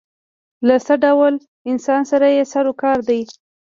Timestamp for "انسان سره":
1.71-2.25